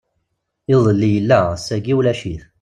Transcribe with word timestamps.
Iḍelli 0.73 1.09
yella, 1.15 1.39
ass-agi 1.55 1.93
ulac-it! 1.97 2.43